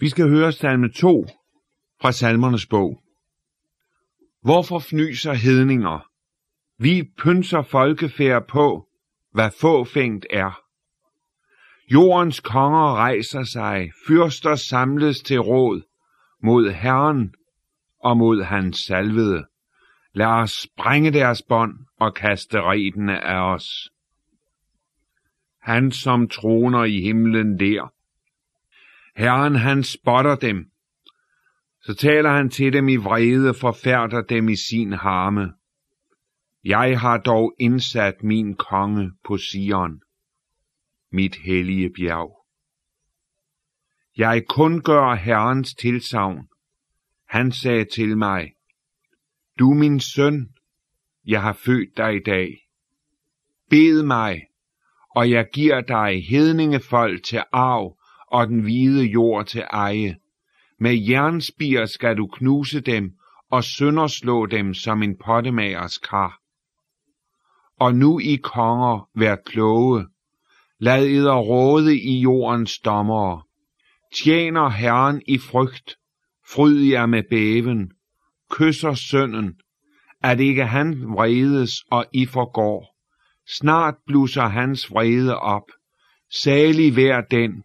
Vi 0.00 0.08
skal 0.08 0.28
høre 0.28 0.52
salme 0.52 0.88
2 0.88 1.26
fra 2.00 2.12
salmernes 2.12 2.66
bog. 2.66 3.02
Hvorfor 4.42 4.78
fnyser 4.78 5.32
hedninger? 5.32 6.08
Vi 6.78 7.10
pynser 7.18 7.62
folkefærd 7.62 8.46
på, 8.48 8.88
hvad 9.32 9.50
fåfængt 9.60 10.26
er. 10.30 10.60
Jordens 11.92 12.40
konger 12.40 12.94
rejser 12.94 13.42
sig, 13.42 13.90
fyrster 14.06 14.54
samles 14.54 15.20
til 15.20 15.40
råd 15.40 15.82
mod 16.42 16.70
Herren 16.70 17.34
og 18.00 18.16
mod 18.16 18.42
hans 18.42 18.78
salvede. 18.78 19.44
Lad 20.12 20.26
os 20.26 20.52
sprænge 20.52 21.12
deres 21.12 21.42
bånd 21.48 21.74
og 21.98 22.14
kaste 22.14 22.60
redene 22.62 23.24
af 23.24 23.54
os. 23.54 23.90
Han 25.62 25.92
som 25.92 26.28
troner 26.28 26.84
i 26.84 27.00
himlen 27.00 27.58
der. 27.58 27.92
Herren 29.20 29.54
han 29.54 29.84
spotter 29.84 30.36
dem. 30.36 30.70
Så 31.82 31.94
taler 31.94 32.30
han 32.30 32.50
til 32.50 32.72
dem 32.72 32.88
i 32.88 32.96
vrede, 32.96 33.54
forfærder 33.54 34.22
dem 34.22 34.48
i 34.48 34.56
sin 34.56 34.92
harme. 34.92 35.52
Jeg 36.64 37.00
har 37.00 37.18
dog 37.18 37.54
indsat 37.58 38.22
min 38.22 38.56
konge 38.56 39.12
på 39.24 39.36
Sion, 39.36 40.00
mit 41.12 41.36
hellige 41.36 41.90
bjerg. 41.96 42.46
Jeg 44.16 44.44
kun 44.48 44.82
gør 44.82 45.14
Herrens 45.14 45.74
tilsavn. 45.74 46.48
Han 47.28 47.52
sagde 47.52 47.84
til 47.84 48.18
mig, 48.18 48.52
Du 49.58 49.74
min 49.74 50.00
søn, 50.00 50.54
jeg 51.26 51.42
har 51.42 51.52
født 51.52 51.96
dig 51.96 52.16
i 52.16 52.22
dag. 52.26 52.58
Bed 53.70 54.02
mig, 54.02 54.42
og 55.10 55.30
jeg 55.30 55.48
giver 55.52 55.80
dig 55.80 56.26
hedningefolk 56.28 57.24
til 57.24 57.42
arv 57.52 57.99
og 58.30 58.48
den 58.48 58.60
hvide 58.60 59.04
jord 59.04 59.46
til 59.46 59.60
eje. 59.70 60.16
Med 60.78 60.96
jernspir 61.08 61.86
skal 61.86 62.16
du 62.16 62.26
knuse 62.26 62.80
dem 62.80 63.12
og 63.50 63.64
sønderslå 63.64 64.46
dem 64.46 64.74
som 64.74 65.02
en 65.02 65.16
pottemagers 65.16 65.98
kar. 65.98 66.40
Og 67.78 67.94
nu 67.94 68.18
I 68.18 68.36
konger, 68.36 69.08
vær 69.14 69.36
kloge. 69.36 70.06
Lad 70.78 71.06
eder 71.06 71.36
råde 71.36 71.98
i 71.98 72.20
jordens 72.20 72.78
dommere. 72.78 73.42
Tjener 74.14 74.68
Herren 74.68 75.22
i 75.28 75.38
frygt. 75.38 75.96
Fryd 76.48 76.90
jer 76.90 77.06
med 77.06 77.22
bæven. 77.30 77.92
Kysser 78.50 78.94
sønnen. 78.94 79.54
At 80.22 80.40
ikke 80.40 80.64
han 80.64 81.02
vredes 81.06 81.84
og 81.90 82.06
I 82.12 82.26
forgår. 82.26 82.96
Snart 83.58 83.94
blusser 84.06 84.46
hans 84.46 84.90
vrede 84.90 85.38
op. 85.38 85.70
Salig 86.42 86.96
vær 86.96 87.20
den, 87.20 87.64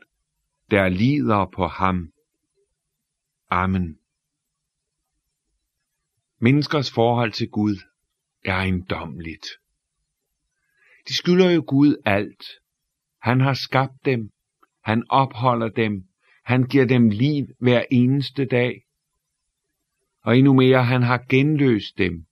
der 0.71 0.89
lider 0.89 1.45
på 1.55 1.67
ham. 1.67 2.11
Amen. 3.49 3.99
Menneskers 6.39 6.91
forhold 6.91 7.31
til 7.31 7.49
Gud 7.49 7.75
er 8.45 8.53
ejendomligt. 8.53 9.45
De 11.07 11.13
skylder 11.13 11.51
jo 11.51 11.63
Gud 11.67 11.95
alt. 12.05 12.43
Han 13.21 13.39
har 13.41 13.53
skabt 13.53 14.05
dem. 14.05 14.29
Han 14.83 15.03
opholder 15.09 15.69
dem. 15.69 16.03
Han 16.43 16.63
giver 16.63 16.85
dem 16.85 17.09
liv 17.09 17.45
hver 17.59 17.83
eneste 17.91 18.45
dag. 18.45 18.81
Og 20.21 20.37
endnu 20.37 20.53
mere, 20.53 20.83
han 20.83 21.01
har 21.01 21.25
genløst 21.29 21.97
dem. 21.97 22.25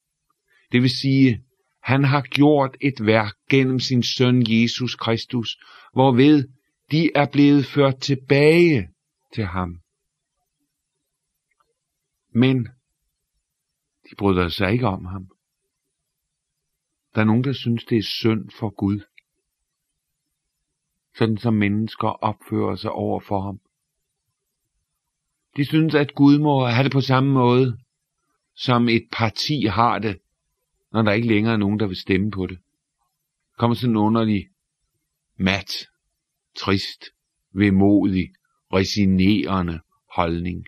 Det 0.71 0.81
vil 0.81 0.89
sige, 0.89 1.43
han 1.83 2.03
har 2.03 2.21
gjort 2.21 2.77
et 2.81 3.05
værk 3.05 3.33
gennem 3.49 3.79
sin 3.79 4.03
søn 4.03 4.43
Jesus 4.47 4.95
Kristus, 4.95 5.57
hvorved 5.93 6.49
de 6.93 7.11
er 7.15 7.27
blevet 7.31 7.65
ført 7.65 8.01
tilbage 8.01 8.89
til 9.33 9.45
ham. 9.45 9.79
Men 12.35 12.65
de 14.09 14.15
bryder 14.17 14.49
sig 14.49 14.71
ikke 14.71 14.87
om 14.87 15.05
ham. 15.05 15.29
Der 17.15 17.21
er 17.21 17.25
nogen, 17.25 17.43
der 17.43 17.53
synes, 17.53 17.85
det 17.85 17.97
er 17.97 18.03
synd 18.03 18.49
for 18.59 18.69
Gud. 18.69 19.01
Sådan 21.15 21.37
som 21.37 21.53
mennesker 21.53 22.07
opfører 22.07 22.75
sig 22.75 22.91
over 22.91 23.19
for 23.19 23.41
ham. 23.41 23.59
De 25.57 25.65
synes, 25.65 25.95
at 25.95 26.15
Gud 26.15 26.39
må 26.39 26.65
have 26.65 26.83
det 26.83 26.91
på 26.91 27.01
samme 27.01 27.33
måde, 27.33 27.77
som 28.55 28.89
et 28.89 29.07
parti 29.11 29.65
har 29.65 29.99
det, 29.99 30.19
når 30.91 31.01
der 31.01 31.11
ikke 31.11 31.27
længere 31.27 31.53
er 31.53 31.57
nogen, 31.57 31.79
der 31.79 31.87
vil 31.87 31.97
stemme 31.97 32.31
på 32.31 32.47
det. 32.47 32.59
Kommer 33.57 33.75
sådan 33.75 33.89
en 33.89 33.97
underlig, 33.97 34.49
mat, 35.37 35.92
trist, 36.55 37.05
vemodig, 37.53 38.33
resignerende 38.73 39.79
holdning. 40.15 40.65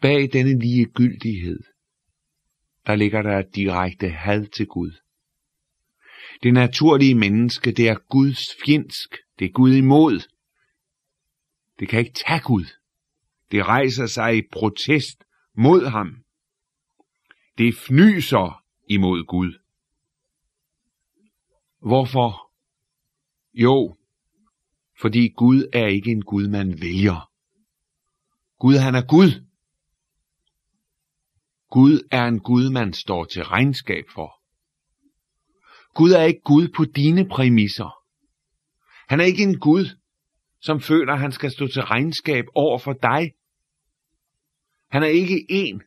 Bag 0.00 0.32
denne 0.32 0.58
ligegyldighed, 0.58 1.62
der 2.86 2.94
ligger 2.94 3.22
der 3.22 3.42
direkte 3.42 4.08
had 4.08 4.46
til 4.46 4.66
Gud. 4.66 4.92
Det 6.42 6.54
naturlige 6.54 7.14
menneske, 7.14 7.72
det 7.72 7.88
er 7.88 7.98
Guds 8.08 8.48
fjendsk. 8.64 9.16
Det 9.38 9.44
er 9.44 9.52
Gud 9.52 9.72
imod. 9.72 10.20
Det 11.78 11.88
kan 11.88 11.98
ikke 11.98 12.22
tage 12.26 12.40
Gud. 12.40 12.64
Det 13.50 13.66
rejser 13.66 14.06
sig 14.06 14.36
i 14.36 14.42
protest 14.52 15.24
mod 15.54 15.86
ham. 15.86 16.24
Det 17.58 17.74
fnyser 17.74 18.64
imod 18.88 19.24
Gud. 19.24 19.58
Hvorfor? 21.80 22.51
Jo, 23.54 23.96
fordi 25.00 25.28
Gud 25.28 25.68
er 25.72 25.86
ikke 25.86 26.10
en 26.10 26.22
Gud, 26.22 26.48
man 26.48 26.80
vælger. 26.80 27.30
Gud, 28.58 28.76
han 28.76 28.94
er 28.94 29.06
Gud. 29.06 29.44
Gud 31.70 32.08
er 32.10 32.24
en 32.24 32.40
Gud, 32.40 32.70
man 32.70 32.92
står 32.92 33.24
til 33.24 33.44
regnskab 33.44 34.04
for. 34.14 34.42
Gud 35.94 36.10
er 36.10 36.22
ikke 36.22 36.40
Gud 36.40 36.68
på 36.76 36.84
dine 36.84 37.28
præmisser. 37.28 37.98
Han 39.08 39.20
er 39.20 39.24
ikke 39.24 39.42
en 39.42 39.58
Gud, 39.58 39.86
som 40.60 40.80
føler, 40.80 41.12
at 41.12 41.20
han 41.20 41.32
skal 41.32 41.50
stå 41.50 41.66
til 41.66 41.82
regnskab 41.82 42.44
over 42.54 42.78
for 42.78 42.92
dig. 42.92 43.32
Han 44.90 45.02
er 45.02 45.06
ikke 45.06 45.46
en, 45.48 45.82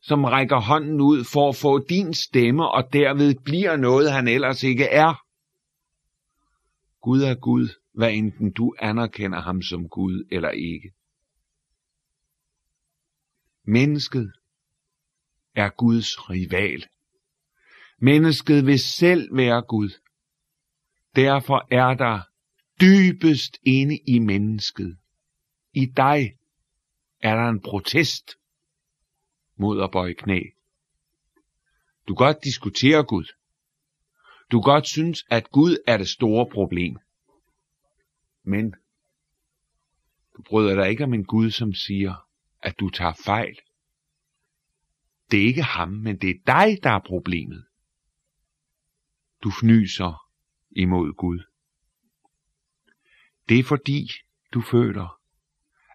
som 0.00 0.24
rækker 0.24 0.60
hånden 0.60 1.00
ud 1.00 1.24
for 1.24 1.48
at 1.48 1.56
få 1.56 1.78
din 1.78 2.14
stemme, 2.14 2.68
og 2.68 2.92
derved 2.92 3.34
bliver 3.44 3.76
noget, 3.76 4.12
han 4.12 4.28
ellers 4.28 4.62
ikke 4.62 4.84
er. 4.84 5.27
Gud 7.00 7.22
er 7.22 7.34
Gud, 7.34 7.68
hvad 7.92 8.12
enten 8.12 8.52
du 8.52 8.74
anerkender 8.78 9.40
ham 9.40 9.62
som 9.62 9.88
Gud 9.88 10.28
eller 10.30 10.50
ikke. 10.50 10.92
Mennesket 13.64 14.32
er 15.54 15.68
Guds 15.68 16.30
rival. 16.30 16.86
Mennesket 17.98 18.66
vil 18.66 18.78
selv 18.78 19.36
være 19.36 19.62
Gud. 19.62 19.90
Derfor 21.16 21.66
er 21.70 21.94
der 21.94 22.20
dybest 22.80 23.58
inde 23.62 23.98
i 24.06 24.18
mennesket, 24.18 24.98
i 25.72 25.86
dig, 25.86 26.38
er 27.20 27.34
der 27.34 27.48
en 27.48 27.60
protest 27.60 28.30
mod 29.56 29.82
at 29.82 29.90
bøje 29.90 30.14
knæ. 30.14 30.40
Du 32.08 32.14
kan 32.14 32.26
godt 32.26 32.44
diskutere 32.44 33.04
Gud. 33.04 33.37
Du 34.52 34.60
kan 34.60 34.72
godt 34.72 34.86
synes, 34.86 35.24
at 35.30 35.50
Gud 35.50 35.76
er 35.86 35.96
det 35.96 36.08
store 36.08 36.46
problem. 36.52 36.98
Men 38.42 38.74
du 40.36 40.42
bryder 40.42 40.74
dig 40.74 40.90
ikke 40.90 41.04
om 41.04 41.14
en 41.14 41.24
Gud, 41.24 41.50
som 41.50 41.74
siger, 41.74 42.14
at 42.62 42.80
du 42.80 42.90
tager 42.90 43.12
fejl. 43.24 43.58
Det 45.30 45.40
er 45.42 45.46
ikke 45.46 45.62
ham, 45.62 45.88
men 45.88 46.16
det 46.16 46.30
er 46.30 46.40
dig, 46.46 46.82
der 46.82 46.90
er 46.90 47.00
problemet. 47.06 47.66
Du 49.44 49.50
fnyser 49.60 50.30
imod 50.70 51.14
Gud. 51.14 51.42
Det 53.48 53.58
er 53.58 53.64
fordi, 53.64 54.10
du 54.54 54.60
føler, 54.60 55.20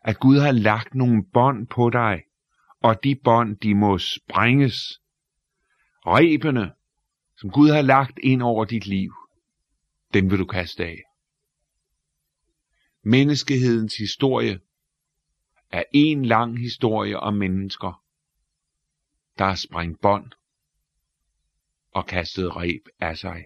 at 0.02 0.20
Gud 0.20 0.40
har 0.40 0.52
lagt 0.52 0.96
nogle 0.96 1.26
bånd 1.34 1.68
på 1.68 1.90
dig, 1.90 2.24
og 2.80 3.04
de 3.04 3.16
bånd, 3.16 3.58
de 3.58 3.76
må 3.76 3.98
sprænges. 3.98 5.02
Rebene, 6.06 6.74
som 7.38 7.50
Gud 7.50 7.70
har 7.70 7.82
lagt 7.82 8.20
ind 8.24 8.42
over 8.42 8.66
dit 8.66 8.86
liv, 8.86 9.14
dem 10.14 10.32
vil 10.32 10.40
du 10.40 10.46
kaste 10.46 10.86
af. 10.86 11.04
Menneskehedens 13.04 13.98
historie 13.98 14.60
er 15.70 15.84
en 15.94 16.26
lang 16.26 16.60
historie 16.60 17.20
om 17.20 17.34
mennesker, 17.34 18.04
der 19.38 19.46
har 19.46 19.56
sprængt 19.56 20.02
bånd 20.02 20.32
og 21.92 22.06
kastet 22.08 22.56
reb 22.56 22.88
af 23.00 23.18
sig. 23.18 23.46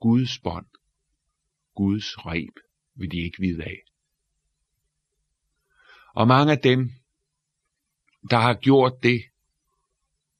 Guds 0.00 0.38
bånd, 0.38 0.66
Guds 1.74 2.18
reb 2.18 2.56
vil 2.94 3.10
de 3.10 3.16
ikke 3.16 3.40
vide 3.40 3.64
af. 3.64 3.82
Og 6.14 6.28
mange 6.28 6.52
af 6.52 6.58
dem, 6.58 6.90
der 8.30 8.36
har 8.36 8.54
gjort 8.54 8.92
det 9.02 9.22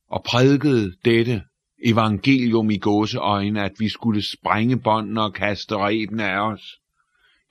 og 0.06 0.24
prædiket 0.24 0.98
dette 1.04 1.44
evangelium 1.90 2.70
i 2.70 2.78
gåseøjne, 2.78 3.64
at 3.64 3.72
vi 3.78 3.88
skulle 3.88 4.22
sprænge 4.22 4.80
båndene 4.80 5.22
og 5.22 5.34
kaste 5.34 5.76
reben 5.76 6.20
af 6.20 6.38
os, 6.38 6.80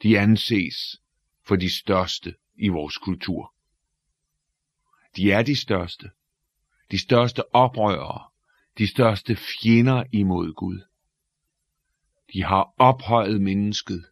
de 0.03 0.19
anses 0.19 1.01
for 1.47 1.55
de 1.55 1.69
største 1.69 2.35
i 2.55 2.67
vores 2.67 2.97
kultur. 2.97 3.53
De 5.15 5.31
er 5.31 5.43
de 5.43 5.55
største. 5.55 6.09
De 6.91 6.99
største 6.99 7.55
oprørere. 7.55 8.23
De 8.77 8.87
største 8.87 9.35
fjender 9.35 10.03
imod 10.11 10.53
Gud. 10.53 10.81
De 12.33 12.43
har 12.43 12.73
ophøjet 12.77 13.41
mennesket 13.41 14.05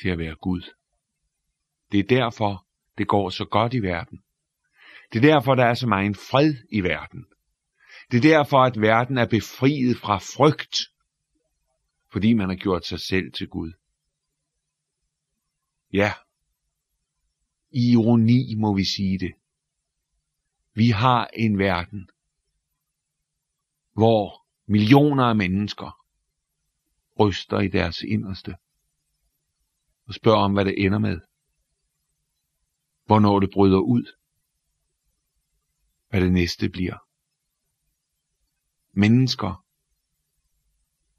til 0.00 0.08
at 0.08 0.18
være 0.18 0.34
Gud. 0.34 0.62
Det 1.92 2.00
er 2.00 2.04
derfor, 2.04 2.66
det 2.98 3.08
går 3.08 3.30
så 3.30 3.44
godt 3.44 3.74
i 3.74 3.82
verden. 3.82 4.22
Det 5.12 5.24
er 5.24 5.32
derfor, 5.32 5.54
der 5.54 5.64
er 5.64 5.74
så 5.74 5.86
meget 5.86 6.16
fred 6.16 6.54
i 6.72 6.80
verden. 6.80 7.26
Det 8.10 8.16
er 8.16 8.20
derfor, 8.20 8.58
at 8.58 8.80
verden 8.80 9.18
er 9.18 9.26
befriet 9.26 9.96
fra 9.96 10.18
frygt, 10.18 10.76
fordi 12.12 12.32
man 12.32 12.48
har 12.48 12.56
gjort 12.56 12.86
sig 12.86 13.00
selv 13.00 13.32
til 13.32 13.48
Gud. 13.48 13.72
Ja, 15.92 16.12
i 17.70 17.92
ironi 17.92 18.54
må 18.54 18.74
vi 18.74 18.84
sige 18.84 19.18
det. 19.18 19.32
Vi 20.74 20.88
har 20.88 21.26
en 21.26 21.58
verden, 21.58 22.08
hvor 23.92 24.46
millioner 24.66 25.24
af 25.24 25.36
mennesker 25.36 26.04
ryster 27.20 27.60
i 27.60 27.68
deres 27.68 28.02
inderste 28.02 28.56
og 30.06 30.14
spørger 30.14 30.38
om, 30.38 30.52
hvad 30.52 30.64
det 30.64 30.84
ender 30.84 30.98
med. 30.98 31.20
Hvornår 33.06 33.40
det 33.40 33.50
bryder 33.52 33.78
ud. 33.78 34.16
Hvad 36.08 36.20
det 36.20 36.32
næste 36.32 36.68
bliver. 36.68 37.03
Mennesker, 38.96 39.64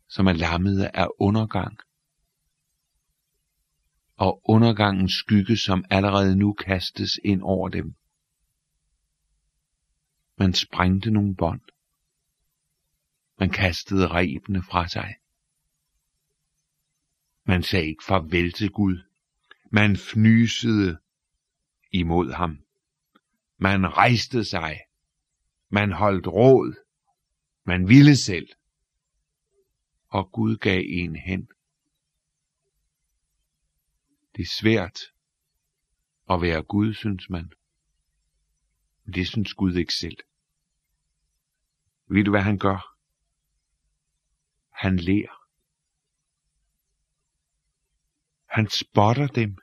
som 0.07 0.27
er 0.27 0.33
lammede 0.33 0.89
af 0.93 1.07
undergang. 1.19 1.77
Og 4.15 4.41
undergangens 4.49 5.13
skygge, 5.13 5.57
som 5.57 5.85
allerede 5.89 6.35
nu 6.35 6.53
kastes 6.53 7.19
ind 7.23 7.41
over 7.41 7.69
dem. 7.69 7.95
Man 10.37 10.53
sprængte 10.53 11.11
nogle 11.11 11.35
bånd. 11.35 11.61
Man 13.39 13.49
kastede 13.49 14.07
rebene 14.07 14.63
fra 14.63 14.87
sig. 14.87 15.15
Man 17.43 17.63
sagde 17.63 17.85
ikke 17.85 18.03
farvel 18.03 18.51
til 18.51 18.71
Gud. 18.71 19.03
Man 19.71 19.97
fnysede 19.97 20.97
imod 21.91 22.33
ham. 22.33 22.59
Man 23.57 23.97
rejste 23.97 24.43
sig. 24.43 24.79
Man 25.69 25.91
holdt 25.91 26.27
råd. 26.27 26.84
Man 27.67 27.87
ville 27.87 28.17
selv. 28.17 28.49
Og 30.07 30.31
Gud 30.31 30.57
gav 30.57 30.83
en 30.85 31.15
hen. 31.15 31.49
Det 34.35 34.41
er 34.41 34.55
svært 34.61 34.99
at 36.29 36.41
være 36.41 36.63
Gud, 36.63 36.93
synes 36.93 37.29
man. 37.29 37.53
Men 39.03 39.13
det 39.13 39.27
synes 39.27 39.53
Gud 39.53 39.73
ikke 39.73 39.93
selv. 39.93 40.17
Ved 42.07 42.23
du, 42.23 42.31
hvad 42.31 42.41
han 42.41 42.57
gør? 42.57 42.97
Han 44.69 44.97
lærer. 44.97 45.47
Han 48.45 48.69
spotter 48.69 49.27
dem. 49.27 49.57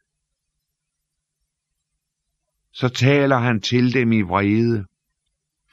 Så 2.70 2.88
taler 2.88 3.36
han 3.36 3.60
til 3.60 3.94
dem 3.94 4.12
i 4.12 4.22
vrede, 4.22 4.86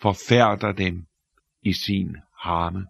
forfærder 0.02 0.72
dem 0.72 1.09
i 1.62 1.74
sin 1.74 2.16
harme. 2.38 2.88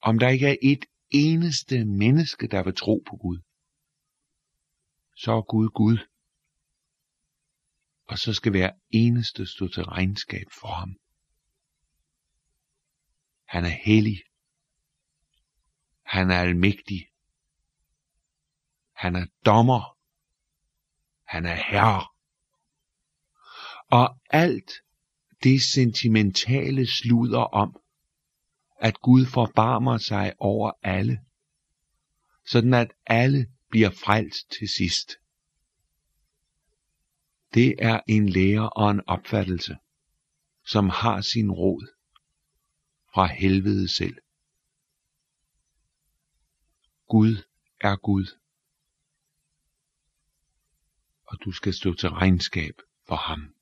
Om 0.00 0.18
der 0.18 0.28
ikke 0.28 0.48
er 0.48 0.56
et 0.62 0.84
eneste 1.10 1.84
menneske, 1.84 2.46
der 2.46 2.62
vil 2.62 2.74
tro 2.74 3.02
på 3.06 3.16
Gud, 3.16 3.38
så 5.16 5.32
er 5.32 5.42
Gud 5.42 5.68
Gud. 5.68 5.98
Og 8.04 8.18
så 8.18 8.34
skal 8.34 8.50
hver 8.50 8.70
eneste 8.90 9.46
stå 9.46 9.68
til 9.68 9.84
regnskab 9.84 10.46
for 10.60 10.68
ham. 10.68 10.96
Han 13.44 13.64
er 13.64 13.76
hellig. 13.84 14.22
Han 16.02 16.30
er 16.30 16.40
almægtig. 16.40 17.08
Han 18.92 19.16
er 19.16 19.26
dommer. 19.46 19.98
Han 21.24 21.46
er 21.46 21.54
herre. 21.54 22.08
Og 23.90 24.20
alt 24.30 24.72
det 25.42 25.62
sentimentale 25.62 26.86
sluder 26.86 27.40
om, 27.40 27.80
at 28.80 29.00
Gud 29.00 29.26
forbarmer 29.26 29.98
sig 29.98 30.32
over 30.38 30.72
alle, 30.82 31.20
sådan 32.46 32.74
at 32.74 32.92
alle 33.06 33.46
bliver 33.68 33.90
frelst 33.90 34.50
til 34.50 34.68
sidst. 34.68 35.12
Det 37.54 37.74
er 37.78 38.00
en 38.08 38.28
lære 38.28 38.70
og 38.70 38.90
en 38.90 39.00
opfattelse, 39.06 39.76
som 40.66 40.88
har 40.88 41.20
sin 41.20 41.50
rod 41.50 41.86
fra 43.14 43.26
helvede 43.26 43.88
selv. 43.88 44.16
Gud 47.08 47.36
er 47.80 47.96
Gud 47.96 48.26
og 51.32 51.38
du 51.44 51.52
skal 51.52 51.74
stå 51.74 51.94
til 51.94 52.08
regnskab 52.08 52.74
for 53.06 53.16
ham. 53.16 53.54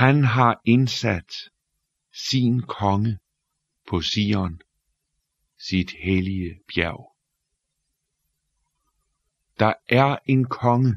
Han 0.00 0.24
har 0.24 0.60
indsat 0.64 1.32
sin 2.12 2.62
konge 2.62 3.18
på 3.88 4.00
Sion, 4.00 4.60
sit 5.58 5.90
hellige 5.90 6.60
bjerg. 6.68 7.16
Der 9.58 9.72
er 9.88 10.18
en 10.24 10.44
konge, 10.44 10.96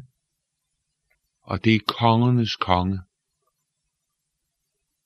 og 1.42 1.64
det 1.64 1.76
er 1.76 1.80
kongernes 1.88 2.56
konge. 2.56 3.00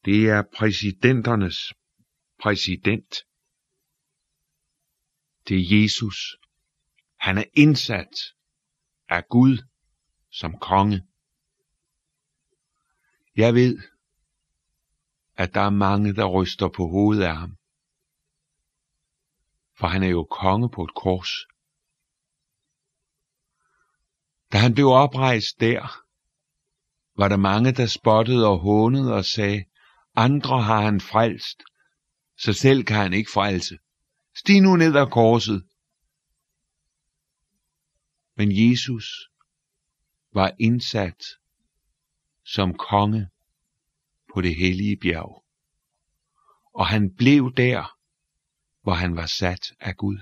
Det 0.06 0.30
er 0.30 0.44
præsidenternes 0.58 1.74
præsident. 2.40 3.16
Det 5.48 5.58
er 5.58 5.82
Jesus. 5.82 6.38
Han 7.16 7.38
er 7.38 7.46
indsat 7.54 8.36
af 9.10 9.28
Gud 9.30 9.58
som 10.30 10.60
konge. 10.60 11.08
Jeg 13.38 13.54
ved, 13.54 13.78
at 15.36 15.54
der 15.54 15.62
er 15.62 15.70
mange, 15.70 16.14
der 16.14 16.26
ryster 16.26 16.70
på 16.70 16.88
hovedet 16.88 17.24
af 17.24 17.36
ham. 17.38 17.58
For 19.80 19.88
han 19.88 20.04
er 20.04 20.08
jo 20.08 20.24
konge 20.24 20.70
på 20.70 20.84
et 20.84 20.94
kors. 20.96 21.30
Da 24.52 24.58
han 24.58 24.74
blev 24.74 24.88
oprejst 24.88 25.60
der, 25.60 26.04
var 27.18 27.28
der 27.28 27.38
mange, 27.38 27.72
der 27.72 27.86
spottede 27.86 28.48
og 28.48 28.60
hånede 28.60 29.14
og 29.14 29.26
sagde, 29.26 29.66
andre 30.16 30.64
har 30.64 30.82
han 30.82 31.02
frelst, 31.02 31.64
så 32.38 32.54
selv 32.54 32.84
kan 32.84 32.98
han 32.98 33.14
ikke 33.14 33.32
frelse. 33.32 33.78
Stig 34.36 34.62
nu 34.62 34.76
ned 34.76 34.96
af 34.96 35.12
korset, 35.12 35.68
men 38.36 38.50
Jesus 38.52 39.30
var 40.34 40.52
indsat 40.60 41.24
som 42.48 42.74
konge 42.74 43.30
på 44.34 44.42
det 44.42 44.56
hellige 44.56 44.98
bjerg. 44.98 45.44
Og 46.74 46.88
han 46.88 47.16
blev 47.16 47.54
der, 47.54 47.98
hvor 48.82 48.94
han 48.94 49.16
var 49.16 49.26
sat 49.26 49.74
af 49.80 49.98
Gud. 49.98 50.18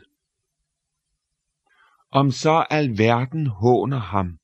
Om 2.11 2.31
så 2.31 2.65
alverden 2.69 3.47
håner 3.47 3.99
ham, 3.99 4.39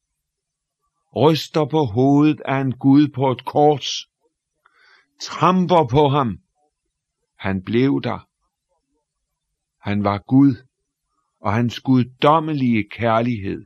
ryster 1.15 1.65
på 1.65 1.85
hovedet 1.85 2.41
af 2.45 2.61
en 2.61 2.77
Gud 2.77 3.07
på 3.07 3.31
et 3.31 3.45
kors, 3.45 4.09
tramper 5.21 5.87
på 5.87 6.09
ham, 6.09 6.39
han 7.35 7.63
blev 7.63 8.01
der. 8.03 8.27
Han 9.77 10.03
var 10.03 10.17
Gud, 10.17 10.67
og 11.39 11.53
hans 11.53 11.79
guddommelige 11.79 12.89
kærlighed 12.89 13.65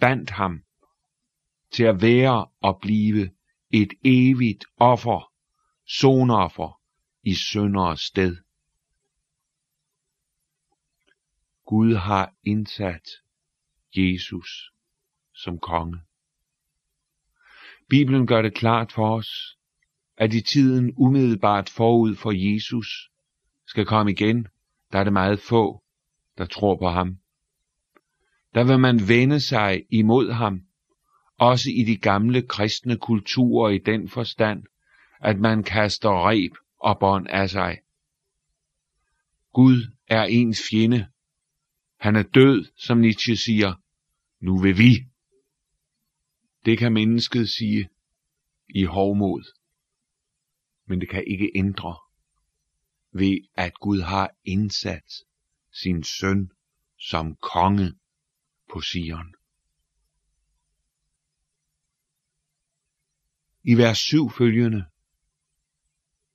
bandt 0.00 0.30
ham 0.30 0.62
til 1.72 1.84
at 1.84 2.02
være 2.02 2.46
og 2.60 2.78
blive 2.82 3.30
et 3.70 3.92
evigt 4.04 4.64
offer, 4.76 5.32
sonoffer 5.86 6.80
i 7.22 7.34
synders 7.34 8.00
sted. 8.00 8.36
Gud 11.66 11.94
har 11.94 12.34
indsat 12.44 13.08
Jesus 13.96 14.72
som 15.34 15.58
konge. 15.58 16.00
Bibelen 17.88 18.26
gør 18.26 18.42
det 18.42 18.54
klart 18.54 18.92
for 18.92 19.16
os, 19.16 19.58
at 20.16 20.34
i 20.34 20.40
tiden 20.40 20.94
umiddelbart 20.96 21.68
forud 21.68 22.14
for 22.14 22.32
Jesus 22.32 23.10
skal 23.66 23.86
komme 23.86 24.10
igen, 24.12 24.46
der 24.92 24.98
er 24.98 25.04
det 25.04 25.12
meget 25.12 25.40
få, 25.40 25.82
der 26.38 26.46
tror 26.46 26.76
på 26.76 26.88
ham. 26.88 27.18
Der 28.54 28.64
vil 28.64 28.78
man 28.78 29.08
vende 29.08 29.40
sig 29.40 29.84
imod 29.90 30.32
ham, 30.32 30.60
også 31.40 31.70
i 31.70 31.84
de 31.84 31.96
gamle 31.96 32.42
kristne 32.42 32.98
kulturer 32.98 33.70
i 33.70 33.78
den 33.78 34.08
forstand, 34.08 34.64
at 35.20 35.38
man 35.38 35.62
kaster 35.62 36.28
reb 36.28 36.52
og 36.78 36.98
bånd 37.00 37.26
af 37.28 37.50
sig. 37.50 37.78
Gud 39.52 39.90
er 40.06 40.22
ens 40.22 40.62
fjende, 40.70 41.08
Han 41.96 42.16
er 42.16 42.22
død, 42.22 42.64
som 42.76 42.98
Nietzsche 42.98 43.36
siger. 43.36 43.74
Nu 44.40 44.58
vil 44.58 44.78
vi. 44.78 45.06
Det 46.64 46.78
kan 46.78 46.92
mennesket 46.92 47.48
sige 47.48 47.88
i 48.74 48.84
hovmod. 48.84 49.44
Men 50.86 51.00
det 51.00 51.08
kan 51.08 51.24
ikke 51.26 51.50
ændre 51.54 51.96
ved, 53.12 53.38
at 53.54 53.74
Gud 53.74 54.00
har 54.00 54.30
indsat 54.44 55.12
sin 55.72 56.04
søn 56.04 56.50
som 56.98 57.36
konge 57.36 57.92
på 58.72 58.80
Sion. 58.80 59.39
I 63.62 63.74
vers 63.74 63.98
7 63.98 64.30
følgende, 64.30 64.84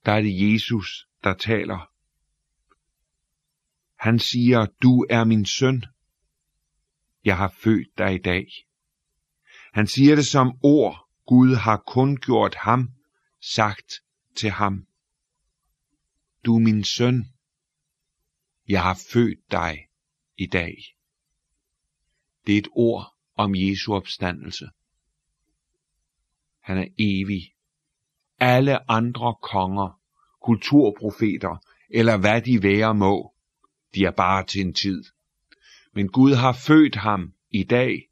der 0.04 0.12
er 0.12 0.20
det 0.20 0.52
Jesus, 0.52 1.08
der 1.24 1.34
taler. 1.34 1.90
Han 3.98 4.18
siger, 4.18 4.66
du 4.82 5.06
er 5.10 5.24
min 5.24 5.46
søn. 5.46 5.84
Jeg 7.24 7.36
har 7.36 7.48
født 7.48 7.98
dig 7.98 8.14
i 8.14 8.18
dag. 8.18 8.46
Han 9.72 9.86
siger 9.86 10.16
det 10.16 10.26
som 10.26 10.58
ord, 10.62 11.08
Gud 11.26 11.54
har 11.54 11.82
kun 11.86 12.16
gjort 12.16 12.54
ham, 12.54 12.90
sagt 13.40 13.92
til 14.36 14.50
ham. 14.50 14.86
Du 16.44 16.56
er 16.56 16.60
min 16.60 16.84
søn. 16.84 17.24
Jeg 18.68 18.82
har 18.82 18.98
født 19.12 19.50
dig 19.50 19.88
i 20.36 20.46
dag. 20.46 20.76
Det 22.46 22.54
er 22.54 22.58
et 22.58 22.68
ord 22.72 23.14
om 23.34 23.54
Jesu 23.54 23.94
opstandelse. 23.94 24.70
Han 26.66 26.78
er 26.78 26.88
evig. 26.98 27.42
Alle 28.40 28.90
andre 28.90 29.34
konger, 29.42 30.00
kulturprofeter 30.42 31.56
eller 31.90 32.16
hvad 32.16 32.42
de 32.42 32.62
være 32.62 32.94
må, 32.94 33.34
de 33.94 34.04
er 34.04 34.10
bare 34.10 34.46
til 34.46 34.60
en 34.60 34.74
tid. 34.74 35.04
Men 35.94 36.08
Gud 36.08 36.34
har 36.34 36.52
født 36.52 36.94
ham 36.94 37.32
i 37.50 37.62
dag 37.62 38.08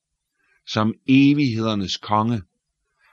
som 0.66 0.94
evighedernes 1.08 1.96
konge. 1.96 2.42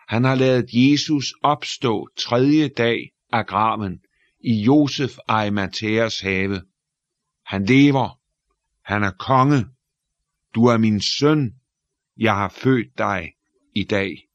Han 0.07 0.23
har 0.23 0.35
lavet 0.35 0.69
Jesus 0.73 1.33
opstå 1.43 2.07
tredje 2.17 2.67
dag 2.67 3.11
af 3.31 3.45
graven 3.47 3.99
i 4.39 4.53
Josef 4.63 5.17
Arimatheas 5.27 6.19
have. 6.19 6.61
Han 7.45 7.65
lever. 7.65 8.19
Han 8.81 9.03
er 9.03 9.11
konge. 9.11 9.65
Du 10.55 10.65
er 10.65 10.77
min 10.77 11.01
søn. 11.01 11.55
Jeg 12.17 12.35
har 12.35 12.49
født 12.49 12.97
dig 12.97 13.33
i 13.75 13.83
dag. 13.83 14.30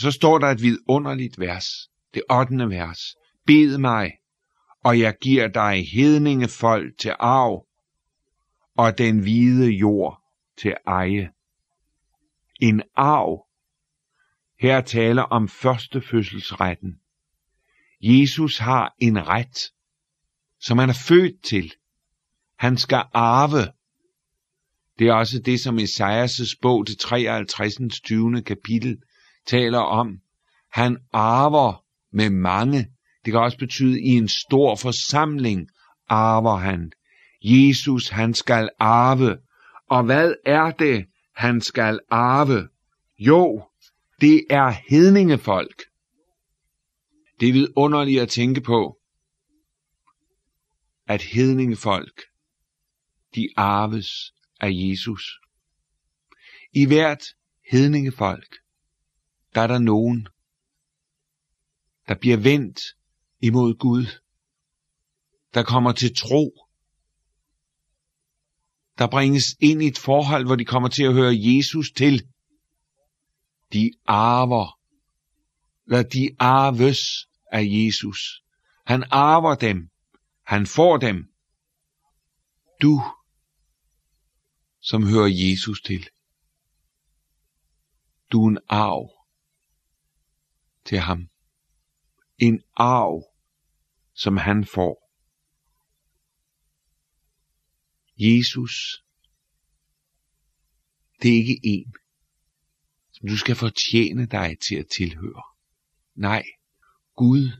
Så 0.00 0.10
står 0.10 0.38
der 0.38 0.46
et 0.46 0.62
vidunderligt 0.62 1.40
vers. 1.40 1.66
Det 2.14 2.22
8. 2.30 2.70
vers. 2.70 3.16
Bed 3.46 3.78
mig, 3.78 4.12
og 4.84 5.00
jeg 5.00 5.14
giver 5.20 5.48
dig 5.48 5.88
hedninge 5.92 6.48
folk 6.48 6.98
til 6.98 7.14
arv, 7.18 7.66
og 8.76 8.98
den 8.98 9.18
hvide 9.18 9.70
jord 9.70 10.22
til 10.58 10.74
eje. 10.86 11.30
En 12.60 12.82
arv. 12.96 13.46
Her 14.60 14.80
taler 14.80 15.22
om 15.22 15.48
førstefødselsretten. 15.48 17.00
Jesus 18.00 18.58
har 18.58 18.94
en 18.98 19.26
ret, 19.26 19.72
som 20.60 20.78
han 20.78 20.88
er 20.88 21.00
født 21.08 21.42
til. 21.42 21.72
Han 22.58 22.76
skal 22.76 23.04
arve. 23.12 23.72
Det 24.98 25.08
er 25.08 25.14
også 25.14 25.38
det, 25.38 25.60
som 25.60 25.78
Esajas' 25.78 26.58
bog, 26.62 26.86
til 26.86 26.98
53. 26.98 28.00
20. 28.04 28.42
kapitel, 28.42 29.02
taler 29.46 29.78
om. 29.78 30.18
Han 30.72 30.98
arver 31.12 31.84
med 32.12 32.30
mange. 32.30 32.78
Det 33.24 33.32
kan 33.32 33.40
også 33.40 33.58
betyde, 33.58 34.00
i 34.00 34.08
en 34.08 34.28
stor 34.28 34.76
forsamling 34.76 35.68
arver 36.08 36.56
han. 36.56 36.92
Jesus, 37.42 38.08
han 38.08 38.34
skal 38.34 38.70
arve. 38.78 39.38
Og 39.88 40.04
hvad 40.04 40.34
er 40.46 40.70
det, 40.70 41.06
han 41.36 41.60
skal 41.60 42.00
arve? 42.10 42.68
Jo, 43.18 43.64
det 44.20 44.44
er 44.50 44.74
hedningefolk. 44.88 45.82
Det 47.40 47.48
er 47.48 47.52
vidunderligt 47.52 48.22
at 48.22 48.28
tænke 48.28 48.60
på, 48.60 48.96
at 51.06 51.22
hedningefolk, 51.22 52.22
de 53.34 53.48
arves 53.56 54.32
af 54.60 54.70
Jesus. 54.72 55.40
I 56.72 56.86
hvert 56.86 57.24
hedningefolk, 57.70 58.59
der 59.54 59.60
er 59.60 59.66
der 59.66 59.78
nogen, 59.78 60.28
der 62.08 62.14
bliver 62.14 62.36
vendt 62.36 62.80
imod 63.40 63.74
Gud, 63.78 64.06
der 65.54 65.62
kommer 65.62 65.92
til 65.92 66.16
tro, 66.16 66.66
der 68.98 69.06
bringes 69.10 69.56
ind 69.60 69.82
i 69.82 69.86
et 69.86 69.98
forhold, 69.98 70.46
hvor 70.46 70.56
de 70.56 70.64
kommer 70.64 70.88
til 70.88 71.02
at 71.02 71.12
høre 71.12 71.32
Jesus 71.34 71.92
til. 71.96 72.28
De 73.72 73.90
arver, 74.06 74.78
eller 75.86 76.02
de 76.02 76.36
arves 76.38 76.98
af 77.52 77.64
Jesus. 77.64 78.42
Han 78.86 79.04
arver 79.10 79.54
dem. 79.54 79.90
Han 80.46 80.66
får 80.66 80.96
dem. 80.96 81.16
Du, 82.82 83.02
som 84.80 85.06
hører 85.06 85.28
Jesus 85.30 85.80
til. 85.80 86.08
Du 88.32 88.44
er 88.44 88.48
en 88.48 88.58
arv 88.68 89.19
til 90.90 90.98
ham. 90.98 91.28
En 92.38 92.62
arv, 92.76 93.24
som 94.14 94.36
han 94.36 94.64
får. 94.64 94.94
Jesus, 98.16 99.04
det 101.22 101.30
er 101.30 101.36
ikke 101.36 101.60
en, 101.62 101.94
som 103.12 103.28
du 103.28 103.36
skal 103.36 103.56
fortjene 103.56 104.26
dig 104.26 104.58
til 104.68 104.74
at 104.74 104.86
tilhøre. 104.96 105.42
Nej, 106.14 106.44
Gud 107.16 107.50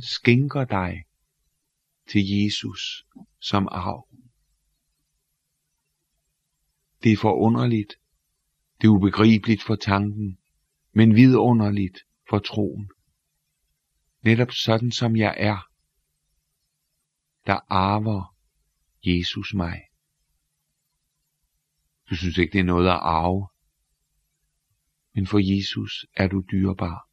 skænker 0.00 0.64
dig 0.64 1.04
til 2.10 2.22
Jesus 2.28 3.06
som 3.40 3.68
arv. 3.70 4.08
Det 7.02 7.12
er 7.12 7.16
forunderligt, 7.16 7.94
det 8.80 8.86
er 8.86 8.92
ubegribeligt 8.92 9.62
for 9.62 9.76
tanken, 9.76 10.38
men 10.92 11.14
vidunderligt 11.14 11.98
for 12.28 12.38
troen. 12.38 12.90
Netop 14.22 14.50
sådan 14.50 14.92
som 14.92 15.16
jeg 15.16 15.34
er, 15.38 15.68
der 17.46 17.60
arver 17.72 18.36
Jesus 19.02 19.54
mig. 19.54 19.82
Du 22.10 22.16
synes 22.16 22.38
ikke, 22.38 22.52
det 22.52 22.60
er 22.60 22.64
noget 22.64 22.86
at 22.86 23.00
arve, 23.02 23.48
men 25.14 25.26
for 25.26 25.38
Jesus 25.54 26.06
er 26.16 26.28
du 26.28 26.42
dyrebar. 26.50 27.08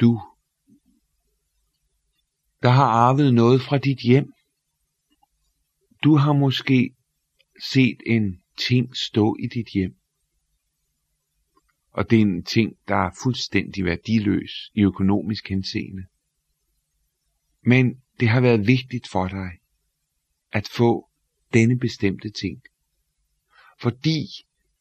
Du, 0.00 0.20
der 2.62 2.68
har 2.70 2.84
arvet 2.84 3.34
noget 3.34 3.60
fra 3.60 3.78
dit 3.78 3.98
hjem. 3.98 4.32
Du 6.04 6.16
har 6.16 6.32
måske 6.32 6.96
set 7.72 7.98
en 8.06 8.42
ting 8.68 8.96
stå 8.96 9.36
i 9.36 9.46
dit 9.46 9.66
hjem. 9.74 9.97
Og 11.98 12.10
det 12.10 12.16
er 12.16 12.22
en 12.22 12.44
ting, 12.44 12.76
der 12.88 12.94
er 12.94 13.10
fuldstændig 13.22 13.84
værdiløs 13.84 14.70
i 14.74 14.82
økonomisk 14.82 15.48
henseende. 15.48 16.06
Men 17.62 18.02
det 18.20 18.28
har 18.28 18.40
været 18.40 18.66
vigtigt 18.66 19.08
for 19.08 19.28
dig 19.28 19.50
at 20.52 20.68
få 20.76 21.10
denne 21.52 21.78
bestemte 21.78 22.30
ting. 22.30 22.62
Fordi 23.80 24.26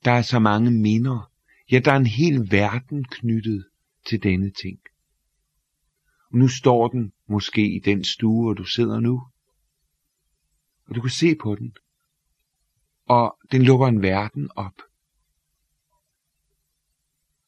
der 0.06 0.12
er 0.12 0.22
så 0.22 0.40
mange 0.40 0.72
minder. 0.72 1.32
Ja, 1.72 1.80
der 1.80 1.92
er 1.92 1.98
en 1.98 2.06
hel 2.06 2.52
verden 2.52 3.04
knyttet 3.04 3.68
til 4.08 4.24
denne 4.24 4.52
ting. 4.52 4.80
Nu 6.34 6.48
står 6.48 6.88
den 6.88 7.14
måske 7.28 7.76
i 7.76 7.80
den 7.80 8.04
stue, 8.04 8.44
hvor 8.44 8.54
du 8.54 8.64
sidder 8.64 9.00
nu. 9.00 9.28
Og 10.86 10.96
du 10.96 11.02
kan 11.02 11.12
se 11.12 11.36
på 11.36 11.56
den. 11.56 11.76
Og 13.06 13.38
den 13.52 13.64
lukker 13.64 13.88
en 13.88 14.02
verden 14.02 14.50
op. 14.56 14.87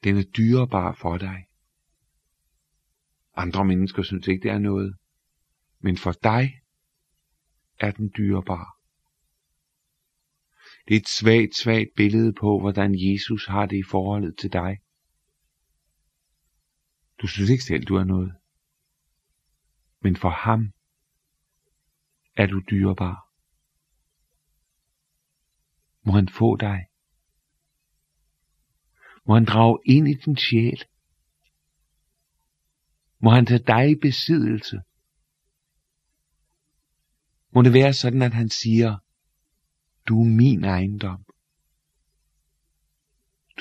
Den 0.04 0.18
er 0.18 0.24
dyrebar 0.24 0.96
for 0.96 1.18
dig. 1.18 1.46
Andre 3.36 3.66
mennesker 3.66 4.04
synes 4.04 4.28
ikke, 4.28 4.44
det 4.44 4.52
er 4.52 4.60
noget. 4.60 4.96
Men 5.80 5.98
for 5.98 6.12
dig 6.12 6.62
er 7.80 7.92
den 7.92 8.12
dyrebar. 8.18 8.78
Det 10.88 10.96
er 10.96 11.00
et 11.00 11.08
svagt, 11.08 11.56
svagt 11.56 11.90
billede 11.96 12.34
på, 12.34 12.60
hvordan 12.60 12.96
Jesus 12.96 13.46
har 13.46 13.66
det 13.66 13.78
i 13.78 13.84
forholdet 13.92 14.38
til 14.38 14.54
dig. 14.54 14.78
Du 17.22 17.28
synes 17.28 17.50
ikke 17.50 17.64
selv, 17.64 17.86
du 17.86 17.96
er 17.96 18.04
noget 18.04 18.40
men 20.02 20.16
for 20.16 20.30
ham 20.30 20.72
er 22.36 22.48
du 22.48 22.62
dyrebar. 22.70 23.28
Må 26.06 26.12
han 26.12 26.30
få 26.30 26.56
dig. 26.56 26.89
Må 29.30 29.36
han 29.36 29.46
drage 29.46 29.80
ind 29.86 30.08
i 30.08 30.14
din 30.14 30.38
sjæl. 30.38 30.84
Må 33.20 33.30
han 33.30 33.46
tage 33.46 33.64
dig 33.68 33.92
i 33.92 33.96
besiddelse. 33.96 34.82
Må 37.54 37.62
det 37.62 37.74
være 37.74 37.94
sådan, 37.94 38.22
at 38.22 38.34
han 38.34 38.50
siger, 38.50 38.98
du 40.08 40.22
er 40.22 40.26
min 40.26 40.64
ejendom. 40.64 41.26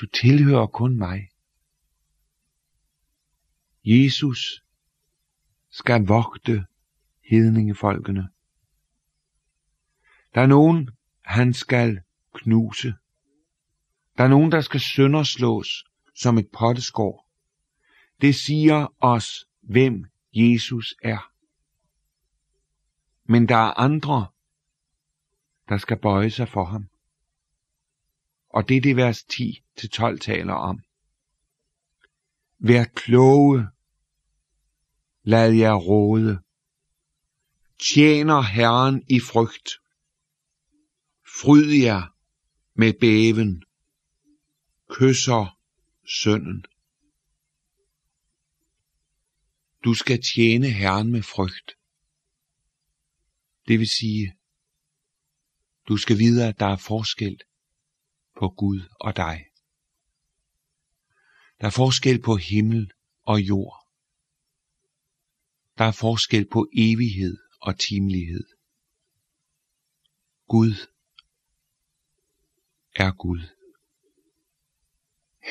Du 0.01 0.05
tilhører 0.05 0.67
kun 0.67 0.97
mig. 0.97 1.29
Jesus 3.83 4.63
skal 5.69 6.01
vogte 6.01 6.65
hedningefolkene. 7.29 8.29
Der 10.35 10.41
er 10.41 10.47
nogen, 10.47 10.89
han 11.21 11.53
skal 11.53 12.01
knuse. 12.33 12.93
Der 14.19 14.25
er 14.25 14.29
nogen, 14.29 14.51
der 14.51 14.61
skal 14.61 14.79
sønderslås 14.79 15.85
som 16.15 16.37
et 16.37 16.49
potteskår. 16.53 17.29
Det 18.21 18.35
siger 18.35 18.87
os, 18.99 19.47
hvem 19.61 20.05
Jesus 20.33 20.95
er. 21.03 21.31
Men 23.23 23.49
der 23.49 23.55
er 23.55 23.79
andre, 23.79 24.27
der 25.69 25.77
skal 25.77 25.99
bøje 25.99 26.29
sig 26.29 26.49
for 26.49 26.65
ham. 26.65 26.89
Og 28.49 28.69
det 28.69 28.77
er 28.77 28.81
det 28.81 28.95
vers 28.95 29.23
10-12 29.23 30.17
taler 30.17 30.53
om. 30.53 30.79
Vær 32.57 32.83
kloge, 32.83 33.67
lad 35.23 35.53
jer 35.53 35.73
råde. 35.73 36.39
Tjener 37.79 38.41
Herren 38.41 39.03
i 39.09 39.19
frygt. 39.19 39.69
Fryd 41.41 41.71
jer 41.71 42.15
med 42.73 42.93
bæven. 42.99 43.63
Kysser 44.89 45.59
sønnen. 46.05 46.65
Du 49.83 49.93
skal 49.93 50.21
tjene 50.21 50.69
Herren 50.69 51.11
med 51.11 51.23
frygt. 51.23 51.77
Det 53.67 53.79
vil 53.79 53.87
sige, 53.87 54.37
du 55.87 55.97
skal 55.97 56.19
vide, 56.19 56.47
at 56.47 56.59
der 56.59 56.65
er 56.65 56.77
forskel 56.77 57.41
på 58.39 58.49
Gud 58.49 58.81
og 58.99 59.15
dig. 59.15 59.45
Der 61.61 61.67
er 61.67 61.71
forskel 61.71 62.21
på 62.21 62.35
himmel 62.35 62.91
og 63.21 63.39
jord. 63.41 63.87
Der 65.77 65.85
er 65.85 65.91
forskel 65.91 66.49
på 66.51 66.69
evighed 66.73 67.37
og 67.61 67.79
timelighed. 67.79 68.47
Gud 70.47 70.73
er 72.95 73.11
Gud. 73.11 73.58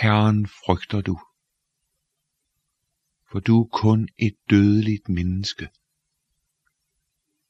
Herren 0.03 0.47
frygter 0.47 1.01
du, 1.01 1.21
for 3.31 3.41
du 3.41 3.63
er 3.63 3.69
kun 3.69 4.09
et 4.19 4.37
dødeligt 4.51 5.09
menneske. 5.09 5.69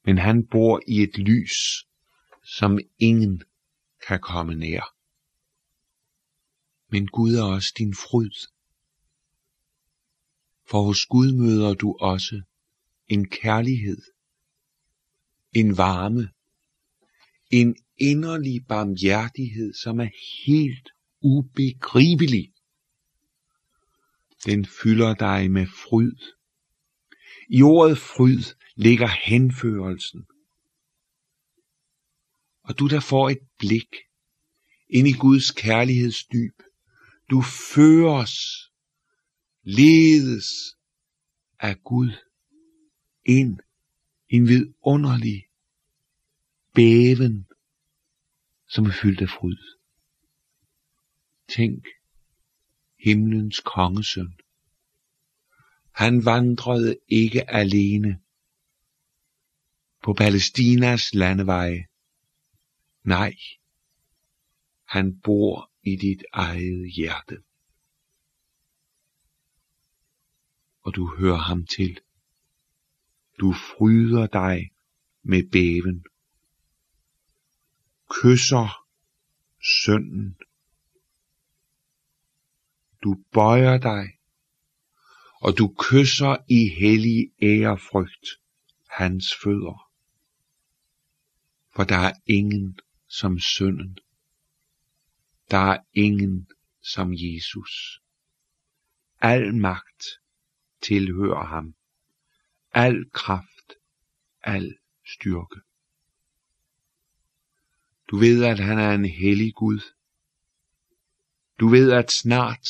Men 0.05 0.17
han 0.17 0.47
bor 0.47 0.81
i 0.87 1.03
et 1.03 1.17
lys, 1.17 1.87
som 2.43 2.79
ingen 2.97 3.43
kan 4.07 4.19
komme 4.19 4.55
nær. 4.55 4.95
Men 6.87 7.07
Gud 7.07 7.35
er 7.35 7.43
også 7.43 7.73
din 7.77 7.93
fryd. 7.93 8.47
For 10.69 10.83
hos 10.83 11.05
Gud 11.05 11.31
møder 11.31 11.73
du 11.73 11.97
også 11.99 12.41
en 13.07 13.29
kærlighed, 13.29 14.01
en 15.53 15.77
varme, 15.77 16.29
en 17.51 17.75
inderlig 17.97 18.67
barmhjertighed, 18.67 19.73
som 19.73 19.99
er 19.99 20.09
helt 20.45 20.89
ubegribelig. 21.21 22.53
Den 24.45 24.65
fylder 24.65 25.13
dig 25.13 25.51
med 25.51 25.67
fryd. 25.67 26.17
I 27.49 27.61
ordet 27.61 27.97
fryd 27.97 28.55
ligger 28.75 29.07
henførelsen. 29.07 30.27
Og 32.61 32.79
du 32.79 32.87
der 32.87 32.99
får 32.99 33.29
et 33.29 33.39
blik 33.57 33.95
ind 34.89 35.07
i 35.07 35.13
Guds 35.13 35.51
kærlighedsdyb, 35.51 36.61
du 37.29 37.41
føres, 37.41 38.35
ledes 39.63 40.47
af 41.59 41.83
Gud 41.83 42.11
ind 43.25 43.59
i 44.29 44.35
en 44.35 44.47
vidunderlig 44.47 45.47
bæven, 46.73 47.47
som 48.67 48.85
er 48.85 48.91
fyldt 48.91 49.21
af 49.21 49.29
fryd. 49.29 49.78
Tænk, 51.49 51.87
himlens 52.99 53.59
kongesøn. 53.59 54.39
Han 55.91 56.25
vandrede 56.25 56.97
ikke 57.07 57.49
alene 57.49 58.21
på 60.03 60.13
Palæstinas 60.13 61.13
landeveje. 61.13 61.87
Nej, 63.03 63.33
han 64.83 65.19
bor 65.21 65.71
i 65.83 65.95
dit 65.95 66.23
eget 66.33 66.91
hjerte. 66.91 67.43
Og 70.81 70.95
du 70.95 71.15
hører 71.15 71.37
ham 71.37 71.65
til. 71.65 71.99
Du 73.39 73.53
fryder 73.53 74.27
dig 74.27 74.71
med 75.23 75.51
bæven. 75.51 76.05
Kysser 78.09 78.85
sønnen. 79.61 80.37
Du 83.03 83.23
bøjer 83.33 83.77
dig, 83.77 84.19
og 85.41 85.57
du 85.57 85.75
kysser 85.79 86.37
i 86.49 86.69
hellig 86.79 87.31
ærefrygt 87.41 88.27
hans 88.89 89.35
fødder. 89.43 89.91
For 91.75 91.83
der 91.83 91.97
er 91.97 92.13
ingen 92.25 92.79
som 93.07 93.39
synden. 93.39 93.99
Der 95.51 95.57
er 95.57 95.77
ingen 95.93 96.47
som 96.81 97.13
Jesus. 97.13 98.01
Al 99.21 99.55
magt 99.55 100.05
tilhører 100.81 101.45
ham. 101.45 101.75
Al 102.73 103.09
kraft, 103.13 103.73
al 104.43 104.77
styrke. 105.05 105.61
Du 108.11 108.17
ved, 108.17 108.45
at 108.45 108.59
han 108.59 108.79
er 108.79 108.91
en 108.91 109.05
hellig 109.05 109.55
Gud. 109.55 109.79
Du 111.59 111.67
ved, 111.67 111.91
at 111.91 112.11
snart 112.11 112.67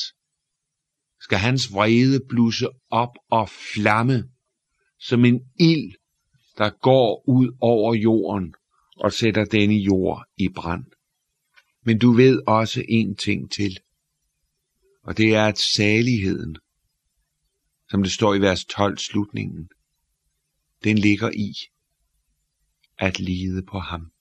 skal 1.21 1.37
hans 1.37 1.73
vrede 1.73 2.19
blusse 2.29 2.67
op 2.89 3.17
og 3.29 3.49
flamme 3.49 4.29
som 4.99 5.25
en 5.25 5.41
ild, 5.59 5.93
der 6.57 6.69
går 6.69 7.29
ud 7.29 7.57
over 7.61 7.95
jorden 7.95 8.53
og 8.97 9.13
sætter 9.13 9.45
denne 9.45 9.75
jord 9.75 10.25
i 10.37 10.49
brand. 10.49 10.85
Men 11.85 11.99
du 11.99 12.11
ved 12.11 12.41
også 12.47 12.83
en 12.89 13.15
ting 13.15 13.51
til, 13.51 13.79
og 15.03 15.17
det 15.17 15.35
er, 15.35 15.45
at 15.45 15.57
saligheden, 15.57 16.57
som 17.89 18.03
det 18.03 18.11
står 18.11 18.33
i 18.35 18.41
vers 18.41 18.65
12 18.65 18.97
slutningen, 18.97 19.69
den 20.83 20.97
ligger 20.97 21.31
i 21.31 21.53
at 22.97 23.19
lide 23.19 23.63
på 23.63 23.79
ham. 23.79 24.11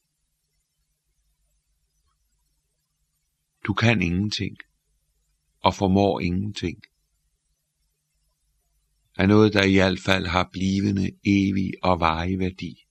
Du 3.67 3.73
kan 3.75 4.03
ingenting 4.03 4.57
og 5.69 5.75
formår 5.75 6.21
ingenting. 6.21 6.83
Er 9.17 9.27
noget, 9.27 9.53
der 9.53 9.63
i 9.63 9.75
hvert 9.75 10.01
fald 10.01 10.27
har 10.27 10.49
blivende, 10.53 11.11
evig 11.27 11.73
og 11.83 12.01
varig 12.01 12.39
værdi. 12.39 12.87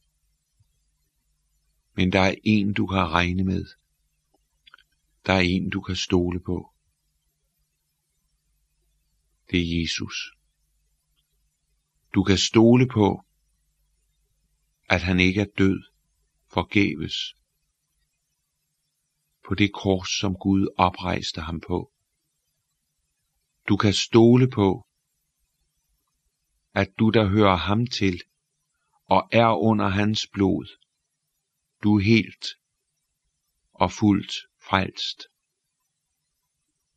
Men 1.94 2.12
der 2.12 2.20
er 2.20 2.36
en, 2.44 2.74
du 2.74 2.88
kan 2.88 3.12
regne 3.12 3.44
med. 3.44 3.66
Der 5.26 5.34
er 5.34 5.40
en, 5.40 5.70
du 5.70 5.82
kan 5.82 5.96
stole 5.96 6.40
på. 6.40 6.74
Det 9.52 9.60
er 9.60 9.82
Jesus. 9.82 10.38
Du 12.14 12.24
kan 12.24 12.38
stole 12.38 12.88
på, 12.88 13.26
at 14.90 15.02
han 15.02 15.20
ikke 15.20 15.42
er 15.42 15.52
død 15.58 15.84
forgæves 16.48 17.36
på 19.48 19.56
det 19.56 19.74
kors, 19.74 20.10
som 20.10 20.36
Gud 20.36 20.68
oprejste 20.78 21.42
ham 21.42 21.62
på. 21.68 21.92
Du 23.68 23.78
kan 23.78 23.94
stole 23.94 24.50
på, 24.50 24.88
at 26.74 26.90
du 27.00 27.10
der 27.10 27.28
hører 27.28 27.56
ham 27.56 27.88
til 27.88 28.22
og 29.06 29.30
er 29.32 29.62
under 29.62 29.88
hans 29.88 30.28
blod, 30.34 30.68
du 31.84 31.98
er 31.98 32.04
helt 32.04 32.46
og 33.74 33.92
fuldt 33.92 34.34
frelst. 34.62 35.24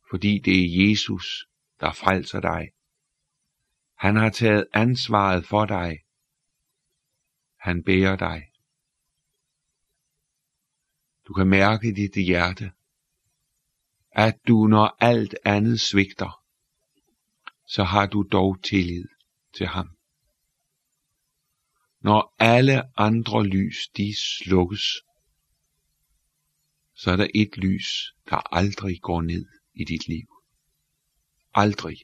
Fordi 0.09 0.39
det 0.39 0.59
er 0.59 0.89
Jesus, 0.89 1.47
der 1.79 1.91
frelser 1.91 2.39
dig. 2.39 2.71
Han 3.95 4.15
har 4.15 4.29
taget 4.29 4.67
ansvaret 4.73 5.45
for 5.45 5.65
dig. 5.65 5.99
Han 7.55 7.83
bærer 7.83 8.15
dig. 8.15 8.51
Du 11.27 11.33
kan 11.33 11.47
mærke 11.47 11.87
i 11.87 11.91
dit 11.91 12.25
hjerte, 12.25 12.71
at 14.11 14.39
du, 14.47 14.67
når 14.67 14.97
alt 14.99 15.35
andet 15.45 15.79
svigter, 15.81 16.40
så 17.73 17.83
har 17.83 18.05
du 18.05 18.27
dog 18.31 18.63
tillid 18.63 19.07
til 19.57 19.67
ham. 19.67 19.89
når 22.03 22.35
alle 22.39 22.99
andre 22.99 23.45
lys 23.45 23.77
de 23.97 24.15
slukkes, 24.15 24.83
så 26.95 27.11
er 27.11 27.15
der 27.15 27.27
et 27.35 27.57
lys, 27.57 28.13
der 28.29 28.55
aldrig 28.55 29.01
går 29.01 29.21
ned 29.21 29.45
i 29.73 29.83
dit 29.83 30.07
liv. 30.07 30.27
Aldrig. 31.53 31.97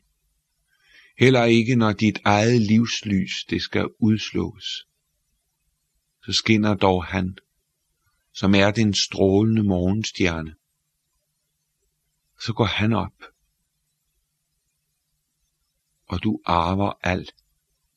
Heller 1.19 1.43
ikke 1.43 1.75
når 1.75 1.93
dit 1.93 2.19
eget 2.25 2.61
livslys 2.61 3.33
det 3.49 3.61
skal 3.61 3.89
udslukkes. 3.99 4.65
Så 6.25 6.33
skinner 6.33 6.73
dog 6.73 7.05
han, 7.05 7.37
som 8.33 8.55
er 8.55 8.71
den 8.71 8.93
strålende 8.93 9.63
morgenstjerne. 9.63 10.55
Så 12.39 12.53
går 12.53 12.65
han 12.65 12.93
op, 12.93 13.23
og 16.07 16.23
du 16.23 16.41
arver 16.45 16.93
al 17.03 17.29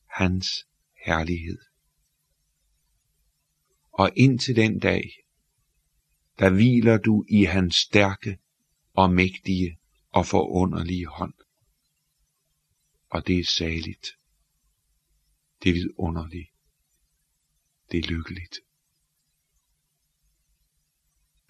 hans 0.07 0.47
herlighed. 1.07 1.59
Og 3.93 4.11
indtil 4.17 4.57
den 4.57 4.79
dag, 4.79 5.11
der 6.39 6.51
hviler 6.51 6.99
du 6.99 7.25
i 7.29 7.45
hans 7.45 7.77
stærke 7.77 8.39
og 8.93 9.13
mægtige 9.13 9.79
og 10.09 10.27
forunderlige 10.27 11.07
hånd. 11.07 11.35
Og 13.09 13.27
det 13.27 13.39
er 13.39 13.45
saligt. 13.45 14.07
Det 15.63 15.69
er 15.69 15.75
vidunderligt. 15.75 16.51
Det 17.91 17.99
er 17.99 18.09
lykkeligt. 18.09 18.57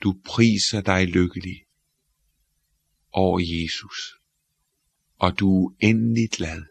Du 0.02 0.20
priser 0.24 0.80
dig 0.80 1.06
lykkelig 1.06 1.66
over 3.12 3.40
Jesus, 3.40 4.19
og 5.20 5.38
du 5.38 5.68
er 5.68 5.74
endelig 5.88 6.30
glad 6.30 6.62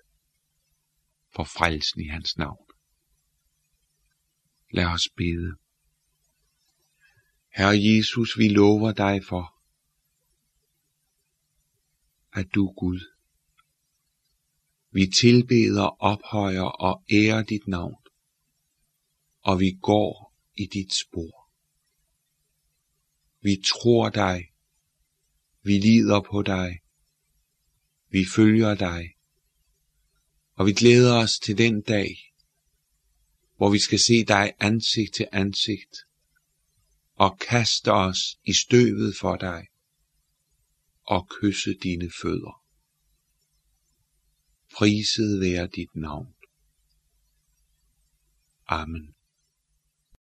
for 1.36 1.44
frelsen 1.44 2.02
i 2.02 2.08
hans 2.08 2.38
navn. 2.38 2.66
Lad 4.72 4.86
os 4.86 5.10
bede. 5.18 5.56
Herre 7.56 7.78
Jesus, 7.84 8.38
vi 8.38 8.48
lover 8.48 8.92
dig 8.92 9.26
for, 9.30 9.56
at 12.40 12.48
du 12.56 12.68
er 12.68 12.74
Gud. 12.74 13.00
Vi 14.92 15.08
tilbeder, 15.22 16.04
ophøjer 16.04 16.70
og 16.86 17.04
ærer 17.12 17.44
dit 17.44 17.68
navn, 17.68 18.04
og 19.42 19.60
vi 19.60 19.78
går 19.82 20.36
i 20.56 20.66
dit 20.74 20.94
spor. 20.94 21.52
Vi 23.42 23.64
tror 23.66 24.10
dig, 24.10 24.52
vi 25.62 25.72
lider 25.72 26.22
på 26.32 26.42
dig, 26.42 26.80
vi 28.10 28.26
følger 28.36 28.76
dig, 28.76 29.10
og 30.54 30.66
vi 30.66 30.74
glæder 30.74 31.16
os 31.24 31.40
til 31.40 31.58
den 31.58 31.82
dag, 31.82 32.16
hvor 33.58 33.70
vi 33.70 33.80
skal 33.80 34.00
se 34.00 34.26
dig 34.26 34.54
ansigt 34.60 35.16
til 35.16 35.28
ansigt, 35.32 35.98
og 37.16 37.40
kaste 37.40 37.92
os 37.92 38.18
i 38.44 38.54
støvet 38.54 39.16
for 39.20 39.36
dig, 39.36 39.68
og 41.04 41.30
kysse 41.42 41.74
dine 41.84 42.12
fødder. 42.22 42.64
Priset 44.74 45.42
være 45.42 45.68
dit 45.68 45.96
navn. 45.96 46.34
Amen. 48.68 49.19